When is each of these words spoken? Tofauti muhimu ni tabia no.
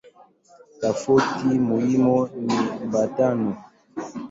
Tofauti 0.81 1.49
muhimu 1.67 2.17
ni 2.45 2.57
tabia 2.91 3.27
no. 3.39 3.51